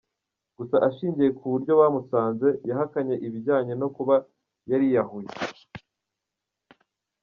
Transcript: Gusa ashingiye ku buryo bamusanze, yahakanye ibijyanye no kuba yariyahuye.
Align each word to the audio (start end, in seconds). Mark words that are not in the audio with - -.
Gusa 0.57 0.75
ashingiye 0.87 1.29
ku 1.37 1.45
buryo 1.53 1.73
bamusanze, 1.79 2.47
yahakanye 2.69 3.15
ibijyanye 3.27 3.73
no 3.81 3.87
kuba 3.95 4.15
yariyahuye. 4.69 5.29